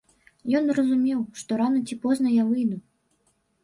[0.59, 2.85] Ён разумеў, што рана ці позна я выйду.